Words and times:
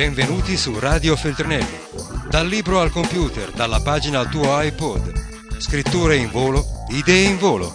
Benvenuti 0.00 0.56
su 0.56 0.80
Radio 0.80 1.14
Feltrinelli. 1.14 1.76
Dal 2.30 2.46
libro 2.46 2.80
al 2.80 2.90
computer, 2.90 3.50
dalla 3.50 3.82
pagina 3.84 4.20
al 4.20 4.30
tuo 4.30 4.58
iPod. 4.58 5.12
Scritture 5.60 6.16
in 6.16 6.30
volo, 6.30 6.64
idee 6.88 7.28
in 7.28 7.36
volo. 7.36 7.68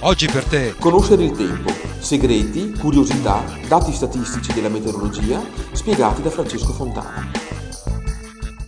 Oggi 0.00 0.24
per 0.24 0.48
te. 0.48 0.72
Conoscere 0.80 1.24
il 1.24 1.36
tempo, 1.36 1.68
segreti, 2.00 2.72
curiosità, 2.80 3.44
dati 3.68 3.92
statistici 3.92 4.54
della 4.54 4.70
meteorologia, 4.72 5.38
spiegati 5.76 6.22
da 6.22 6.30
Francesco 6.30 6.72
Fontana. 6.72 7.28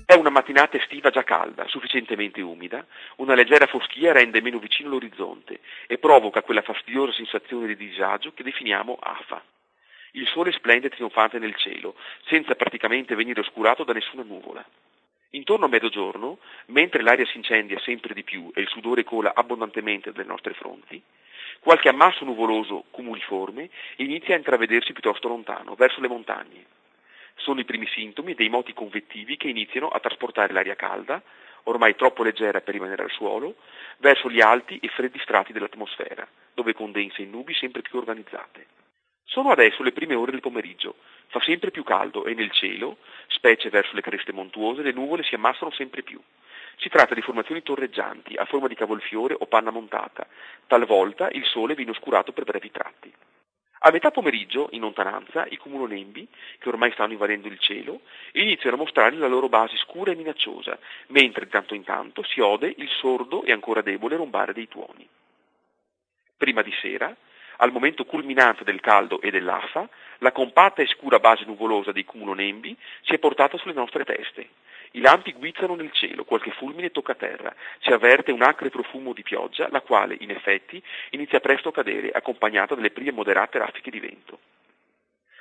È 0.04 0.12
una 0.12 0.29
mattinata 0.29 0.77
estiva 0.77 1.09
già 1.09 1.24
calda, 1.24 1.64
sufficientemente 1.68 2.43
umida, 2.43 2.84
una 3.24 3.34
leggera 3.34 3.64
foschia 3.64 4.12
rende 4.12 4.43
meno 4.43 4.59
vicino 4.59 4.90
l'orizzonte 4.90 5.61
e 5.86 5.96
provoca 5.96 6.43
quella 6.43 6.61
fastidiosa 6.61 7.12
sensazione 7.12 7.68
di 7.68 7.88
disagio 7.88 8.34
che 8.34 8.43
definiamo 8.43 8.98
afa. 9.00 9.43
Il 10.14 10.26
sole 10.29 10.52
splende 10.52 10.90
trionfante 10.90 11.39
nel 11.39 11.54
cielo, 11.54 11.94
senza 12.26 12.54
praticamente 12.54 13.14
venire 13.14 13.40
oscurato 13.40 13.82
da 13.82 13.94
nessuna 13.94 14.22
nuvola. 14.22 14.62
Intorno 15.30 15.64
a 15.64 15.68
mezzogiorno, 15.68 16.38
mentre 16.66 17.02
l'aria 17.02 17.25
si 17.25 17.38
incendia 17.38 17.79
sempre 17.79 18.12
di 18.12 18.22
più 18.22 18.50
e 18.54 18.61
il 18.61 18.68
sudore 18.68 19.04
cola 19.04 19.32
abbondantemente 19.35 20.12
dalle 20.12 20.29
nostre 20.29 20.52
fronti, 20.52 21.02
qualche 21.61 21.88
ammasso 21.88 22.26
nuvoloso 22.26 22.85
cumuliforme 22.90 23.71
inizia 23.96 24.35
a 24.35 24.36
intravedersi 24.36 24.93
piuttosto 24.93 25.29
lontano, 25.29 25.76
verso 25.76 26.02
le 26.02 26.08
montagne. 26.08 26.66
Sono 27.36 27.60
i 27.60 27.64
primi 27.64 27.86
sintomi 27.86 28.35
dei 28.35 28.50
moti 28.50 28.74
convettivi 28.74 29.38
che 29.38 29.49
iniziano 29.49 29.88
a 29.88 29.99
trasportare 29.99 30.52
l'aria 30.52 30.76
calda, 30.76 31.22
ormai 31.63 31.96
troppo 31.96 32.22
leggera 32.22 32.60
per 32.60 32.74
rimanere 32.74 33.05
al 33.05 33.10
suolo, 33.12 33.56
verso 33.97 34.28
gli 34.28 34.42
alti 34.42 34.78
e 34.83 34.88
freddi 34.88 35.19
strati 35.20 35.55
dell'atmosfera, 35.55 36.28
dove 36.52 36.74
condensa 36.74 37.22
in 37.22 37.30
nubi 37.30 37.55
sempre 37.55 37.80
più 37.80 37.97
organizzate. 37.97 38.81
Sono 39.33 39.48
adesso 39.48 39.83
le 39.83 39.92
prime 39.92 40.14
ore 40.14 40.31
del 40.31 40.42
pomeriggio, 40.42 40.97
fa 41.28 41.41
sempre 41.41 41.70
più 41.70 41.84
caldo 41.84 42.27
e 42.27 42.34
nel 42.34 42.50
cielo, 42.50 42.98
specie 43.28 43.70
verso 43.70 43.94
le 43.94 44.02
creste 44.02 44.30
montuose, 44.30 44.83
le 44.83 44.92
nuvole 44.92 45.22
si 45.22 45.34
ammassano 45.34 45.70
sempre 45.70 46.02
più. 46.02 46.20
Si 46.77 46.91
tratta 46.91 47.14
di 47.14 47.22
formazioni 47.22 47.62
torreggianti, 47.62 48.36
a 48.36 48.44
forma 48.44 48.69
di 48.69 48.74
cavolfiore 48.74 49.34
o 49.39 49.47
panna 49.47 49.70
montata, 49.70 50.27
talvolta 50.66 51.30
il 51.30 51.47
sole 51.47 51.74
viene 51.74 51.92
oscurato 51.92 52.33
per 52.33 52.44
brevi 52.44 52.70
tratti. 52.70 53.11
A 53.84 53.91
metà 53.91 54.11
pomeriggio, 54.11 54.69
in 54.72 54.80
lontananza, 54.80 55.46
i 55.48 55.56
cumulonembi, 55.56 56.28
che 56.58 56.69
ormai 56.69 56.92
stanno 56.92 57.12
invadendo 57.12 57.48
il 57.48 57.58
cielo, 57.58 58.02
iniziano 58.33 58.77
a 58.77 58.80
mostrare 58.80 59.17
la 59.17 59.28
loro 59.28 59.48
base 59.48 59.78
scura 59.78 60.12
e 60.12 60.14
minacciosa, 60.14 60.78
mentre 61.06 61.46
di 61.46 61.50
tanto 61.50 61.74
in 61.74 61.84
tanto 61.84 62.22
si 62.22 62.41
ode 62.41 62.74
il 62.77 62.89
sordo 63.00 63.44
e 63.44 63.52
ancora 63.52 63.80
debole 63.80 64.17
rombare 64.17 64.52
dei 64.52 64.69
tuoni. 64.69 65.08
Prima 66.36 66.61
di 66.61 66.72
sera, 66.83 67.17
al 67.56 67.72
momento 67.72 68.05
culminante 68.05 68.64
del 68.64 68.81
caldo 68.81 69.20
e 69.20 69.31
dell'affa, 69.31 69.89
la 70.19 70.33
compatta 70.33 70.83
e 70.83 70.86
scura 70.86 71.19
base 71.19 71.45
nuvolosa 71.45 71.92
dei 71.92 72.05
cumulonembi 72.05 72.77
si 73.03 73.14
è 73.14 73.19
portata 73.19 73.56
sulle 73.58 73.72
nostre 73.72 74.05
teste. 74.05 74.48
I 74.92 75.00
lampi 75.00 75.33
guizzano 75.33 75.75
nel 75.75 75.91
cielo, 75.92 76.25
qualche 76.25 76.50
fulmine 76.50 76.91
tocca 76.91 77.14
terra, 77.14 77.55
si 77.80 77.91
avverte 77.91 78.30
un 78.30 78.42
acre 78.42 78.69
profumo 78.69 79.12
di 79.14 79.23
pioggia, 79.23 79.69
la 79.70 79.80
quale, 79.80 80.17
in 80.20 80.30
effetti, 80.30 80.83
inizia 81.11 81.41
presto 81.41 81.70
a 81.70 81.73
cadere, 81.73 82.11
accompagnata 82.11 82.75
dalle 82.75 82.91
prime 82.91 83.11
moderate 83.11 83.58
raffiche 83.58 83.91
di 83.91 84.00
vento. 84.00 84.39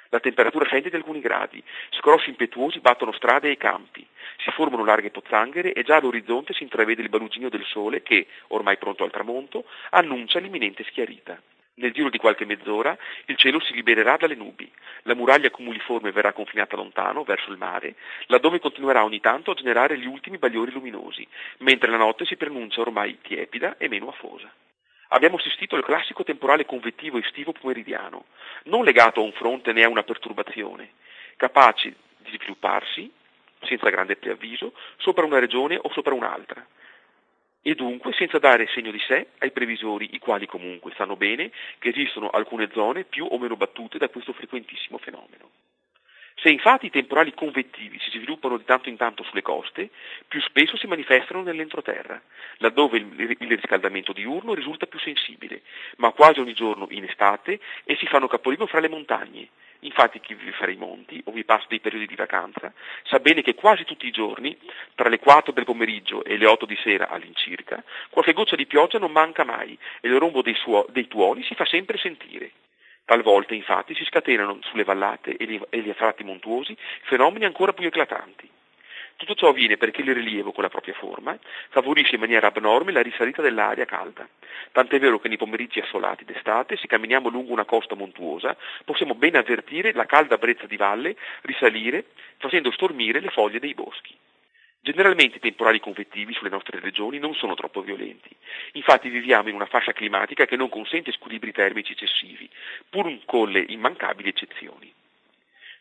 La 0.08 0.20
temperatura 0.20 0.66
scende 0.66 0.90
di 0.90 0.96
alcuni 0.96 1.22
gradi, 1.22 1.64
scrosci 1.92 2.30
impetuosi 2.30 2.80
battono 2.80 3.14
strade 3.14 3.50
e 3.52 3.58
campi, 3.58 4.06
si 4.38 4.52
formano 4.52 4.84
larghe 4.84 5.10
pozzanghere 5.10 5.74
e 5.74 5.84
già 5.84 5.98
all'orizzonte 5.98 6.54
si 6.54 6.64
intravede 6.64 7.02
il 7.02 7.10
baluginio 7.10 7.50
del 7.50 7.64
sole 7.66 8.02
che, 8.02 8.28
ormai 8.48 8.78
pronto 8.78 9.04
al 9.04 9.12
tramonto, 9.12 9.66
annuncia 9.92 10.40
l'imminente 10.40 10.84
schiarita. 10.86 11.42
Nel 11.76 11.94
giro 11.94 12.10
di 12.10 12.18
qualche 12.18 12.46
mezz'ora 12.46 12.98
il 13.26 13.38
cielo 13.38 13.60
si 13.62 13.74
libererà 13.74 14.18
dalle 14.18 14.36
nubi, 14.36 14.70
la 15.04 15.16
muraglia 15.16 15.50
cumuliforme 15.50 16.12
verrà 16.12 16.34
confinata 16.34 16.76
lontano, 16.76 17.24
verso 17.24 17.50
il 17.50 17.58
mare, 17.58 17.96
laddove 18.28 18.60
continuerà 18.60 19.04
ogni 19.04 19.22
tanto 19.22 19.52
a 19.52 19.56
generare 19.56 19.98
gli 19.98 20.06
ultimi 20.06 20.38
bagliori 20.38 20.72
luminosi, 20.72 21.26
mentre 21.60 21.90
la 21.90 21.98
notte 21.98 22.26
si 22.26 22.36
preannuncia 22.36 22.82
ormai 22.82 23.20
tiepida 23.22 23.78
e 23.78 23.88
meno 23.88 24.10
afosa. 24.10 24.52
Abbiamo 25.14 25.38
assistito 25.38 25.76
al 25.76 25.84
classico 25.84 26.24
temporale 26.24 26.66
convettivo 26.66 27.18
estivo 27.18 27.54
pomeridiano, 27.54 28.26
non 28.66 28.84
legato 28.84 29.22
a 29.22 29.24
un 29.24 29.32
fronte 29.32 29.72
né 29.72 29.84
a 29.84 29.90
una 29.90 30.04
perturbazione, 30.04 30.92
capace 31.38 31.96
di 32.18 32.32
svilupparsi, 32.36 33.12
senza 33.62 33.90
grande 33.90 34.18
preavviso, 34.18 34.74
sopra 34.98 35.26
una 35.26 35.40
regione 35.40 35.78
o 35.82 35.90
sopra 35.92 36.14
un'altra, 36.14 36.66
e 37.62 37.76
dunque 37.76 38.14
senza 38.14 38.40
dare 38.40 38.68
segno 38.68 38.92
di 38.92 39.00
sé 39.00 39.28
ai 39.40 39.52
previsori, 39.52 40.10
i 40.14 40.20
quali 40.20 40.48
comunque 40.48 40.92
sanno 40.96 41.16
bene 41.16 41.52
che 41.80 41.90
esistono 41.90 42.30
alcune 42.30 42.70
zone 42.74 43.04
più 43.04 43.26
o 43.30 43.38
meno 43.38 43.56
battute 43.56 43.98
da 43.98 44.10
questo 44.10 44.34
frequentissimo 44.34 44.98
fenomeno. 44.98 45.51
Se 46.42 46.50
infatti 46.50 46.88
i 46.88 46.90
temporali 46.90 47.36
convettivi 47.36 48.00
si 48.00 48.10
sviluppano 48.10 48.58
di 48.58 48.64
tanto 48.64 48.90
in 48.90 48.98
tanto 48.98 49.22
sulle 49.24 49.44
coste, 49.44 49.92
più 50.28 50.42
spesso 50.42 50.76
si 50.76 50.88
manifestano 50.88 51.44
nell'entroterra, 51.44 52.20
laddove 52.58 52.98
il, 52.98 53.48
riscaldamento 53.48 54.12
diurno 54.12 54.56
risulta 54.56 54.88
più 54.88 54.98
sensibile, 54.98 55.62
ma 55.98 56.12
quasi 56.12 56.40
ogni 56.40 56.54
giorno 56.54 56.88
in 56.90 57.04
estate 57.04 57.60
essi 57.84 58.08
fanno 58.08 58.28
capolino 58.28 58.66
fra 58.66 58.80
le 58.80 58.90
montagne, 58.90 59.50
Infatti 59.84 60.20
chi 60.20 60.36
vive 60.36 60.52
fra 60.52 60.70
i 60.70 60.76
monti 60.76 61.20
o 61.26 61.32
vi 61.32 61.44
passa 61.44 61.66
dei 61.68 61.80
periodi 61.80 62.06
di 62.06 62.14
vacanza 62.14 62.72
sa 63.04 63.20
bene 63.20 63.42
che 63.42 63.56
quasi 63.56 63.84
tutti 63.84 64.06
i 64.06 64.12
giorni, 64.12 64.56
tra 64.94 65.10
le 65.10 65.18
4 65.18 65.52
del 65.54 65.66
pomeriggio 65.66 66.24
e 66.24 66.38
le 66.38 66.46
8 66.46 66.68
di 66.68 66.78
sera 66.84 67.10
all'incirca, 67.10 67.84
qualche 68.12 68.34
goccia 68.34 68.56
di 68.56 68.68
pioggia 68.68 69.00
non 69.00 69.12
manca 69.12 69.44
mai 69.44 69.76
e 70.00 70.08
il 70.08 70.18
rombo 70.18 70.44
dei, 70.44 70.54
suo- 70.54 70.86
dei 70.90 71.08
tuoni 71.08 71.44
si 71.44 71.56
fa 71.56 71.66
sempre 71.66 71.98
sentire. 71.98 72.52
Talvolta 73.12 73.54
infatti 73.54 73.94
si 73.94 74.06
scatenano 74.06 74.60
sulle 74.62 74.86
vallate 74.86 75.36
e 75.36 75.46
gli 75.46 75.90
affratti 75.90 76.24
montuosi 76.24 76.78
fenomeni 77.02 77.44
ancora 77.44 77.74
più 77.74 77.86
eclatanti. 77.86 78.50
Tutto 79.18 79.36
ciò 79.36 79.50
avviene 79.50 79.76
perché 79.76 80.00
il 80.00 80.14
rilievo, 80.14 80.54
con 80.54 80.64
la 80.64 80.70
propria 80.70 80.94
forma, 80.94 81.38
favorisce 81.72 82.16
in 82.16 82.22
maniera 82.22 82.48
abnorme 82.48 82.94
la 82.94 83.02
risalita 83.02 83.42
dell'aria 83.42 83.84
calda. 83.84 84.26
Tant'è 84.72 84.98
vero 84.98 85.20
che 85.20 85.28
nei 85.28 85.36
pomeriggi 85.36 85.82
assolati 85.82 86.24
d'estate, 86.24 86.78
se 86.78 86.88
camminiamo 86.88 87.28
lungo 87.28 87.52
una 87.52 87.66
costa 87.66 87.96
montuosa, 87.96 88.56
possiamo 88.86 89.14
ben 89.14 89.36
avvertire 89.36 89.92
la 89.92 90.06
calda 90.06 90.38
brezza 90.38 90.66
di 90.66 90.78
valle 90.78 91.18
risalire, 91.42 92.06
facendo 92.38 92.72
stormire 92.72 93.20
le 93.20 93.30
foglie 93.30 93.60
dei 93.60 93.74
boschi. 93.74 94.16
Generalmente 94.84 95.38
i 95.38 95.42
temporali 95.42 95.80
convettivi 95.80 96.34
sulle 96.34 96.50
nostre 96.50 96.80
regioni 96.80 97.20
non 97.20 97.36
sono 97.36 97.54
troppo 97.54 97.82
violenti. 97.82 98.36
Infatti 98.74 99.10
viviamo 99.10 99.50
in 99.50 99.56
una 99.56 99.68
fascia 99.68 99.94
climatica 99.94 100.46
che 100.46 100.56
non 100.56 100.70
consente 100.70 101.12
squilibri 101.12 101.52
termici 101.52 101.92
eccessivi, 101.92 102.50
pur 102.90 103.16
con 103.26 103.52
le 103.52 103.64
immancabili 103.68 104.30
eccezioni. 104.30 104.92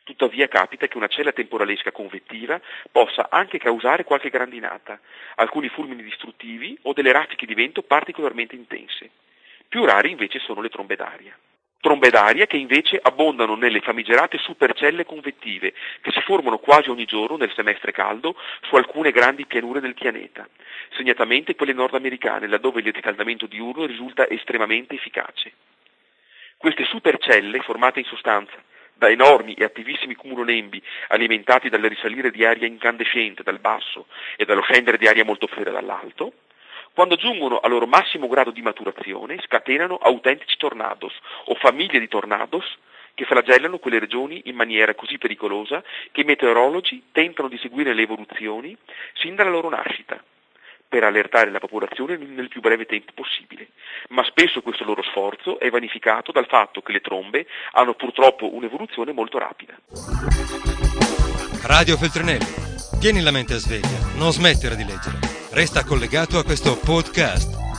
Tuttavia 0.04 0.48
capita 0.48 0.86
che 0.86 0.98
una 0.98 1.06
cella 1.06 1.32
temporalesca 1.32 1.92
convettiva 1.92 2.60
possa 2.92 3.28
anche 3.30 3.58
causare 3.58 4.04
qualche 4.04 4.28
grandinata, 4.28 5.00
alcuni 5.36 5.70
fulmini 5.70 6.02
distruttivi 6.02 6.76
o 6.82 6.92
delle 6.92 7.12
raffiche 7.12 7.46
di 7.46 7.54
vento 7.54 7.80
particolarmente 7.80 8.54
intense. 8.54 9.08
Più 9.66 9.82
rari 9.86 10.10
invece 10.10 10.40
sono 10.40 10.60
le 10.60 10.68
trombe 10.68 10.96
d'aria. 10.96 11.34
Trombe 11.80 12.10
d'aria 12.10 12.46
che 12.46 12.58
invece 12.58 12.98
abbondano 13.02 13.54
nelle 13.54 13.80
famigerate 13.80 14.36
supercelle 14.36 15.06
convettive, 15.06 15.72
che 16.02 16.12
si 16.12 16.20
formano 16.20 16.58
quasi 16.58 16.90
ogni 16.90 17.06
giorno 17.06 17.38
nel 17.38 17.52
semestre 17.54 17.90
caldo 17.90 18.36
su 18.68 18.76
alcune 18.76 19.12
grandi 19.12 19.46
pianure 19.46 19.80
del 19.80 19.94
pianeta, 19.94 20.46
segnatamente 20.94 21.54
quelle 21.54 21.72
nordamericane, 21.72 22.48
laddove 22.48 22.80
il 22.80 22.92
riscaldamento 22.92 23.46
diurno 23.46 23.86
risulta 23.86 24.28
estremamente 24.28 24.94
efficace. 24.94 25.52
Queste 26.58 26.84
supercelle, 26.84 27.60
formate 27.60 28.00
in 28.00 28.04
sostanza 28.04 28.62
da 28.92 29.08
enormi 29.08 29.54
e 29.54 29.64
attivissimi 29.64 30.14
cumulonembi 30.14 30.82
alimentati 31.08 31.70
dal 31.70 31.80
risalire 31.80 32.30
di 32.30 32.44
aria 32.44 32.66
incandescente 32.66 33.42
dal 33.42 33.58
basso 33.58 34.08
e 34.36 34.44
dallo 34.44 34.60
scendere 34.60 34.98
di 34.98 35.08
aria 35.08 35.24
molto 35.24 35.46
fredda 35.46 35.70
dall'alto, 35.70 36.34
quando 37.00 37.16
giungono 37.16 37.60
al 37.60 37.70
loro 37.70 37.86
massimo 37.86 38.28
grado 38.28 38.50
di 38.50 38.60
maturazione 38.60 39.40
scatenano 39.46 39.96
autentici 39.96 40.58
tornados 40.58 41.14
o 41.46 41.54
famiglie 41.54 41.98
di 41.98 42.08
tornados 42.08 42.76
che 43.14 43.24
flagellano 43.24 43.78
quelle 43.78 43.98
regioni 43.98 44.42
in 44.44 44.54
maniera 44.54 44.94
così 44.94 45.16
pericolosa 45.16 45.82
che 46.12 46.20
i 46.20 46.24
meteorologi 46.24 47.04
tentano 47.10 47.48
di 47.48 47.56
seguire 47.56 47.94
le 47.94 48.02
evoluzioni 48.02 48.76
sin 49.14 49.34
dalla 49.34 49.48
loro 49.48 49.70
nascita 49.70 50.22
per 50.86 51.02
allertare 51.02 51.50
la 51.50 51.58
popolazione 51.58 52.18
nel 52.18 52.48
più 52.48 52.60
breve 52.60 52.84
tempo 52.84 53.12
possibile, 53.14 53.68
ma 54.08 54.22
spesso 54.24 54.60
questo 54.60 54.84
loro 54.84 55.02
sforzo 55.02 55.58
è 55.58 55.70
vanificato 55.70 56.32
dal 56.32 56.48
fatto 56.48 56.82
che 56.82 56.92
le 56.92 57.00
trombe 57.00 57.46
hanno 57.72 57.94
purtroppo 57.94 58.54
un'evoluzione 58.54 59.12
molto 59.12 59.38
rapida. 59.38 59.74
Radio 61.62 61.96
Feltrinelli. 61.96 62.60
Tieni 63.00 63.22
la 63.22 63.30
mente 63.30 63.54
a 63.54 63.56
sveglia, 63.56 63.99
non 64.20 64.34
smettere 64.34 64.76
di 64.76 64.84
leggere. 64.84 65.18
Resta 65.48 65.82
collegato 65.82 66.36
a 66.36 66.44
questo 66.44 66.76
podcast. 66.76 67.69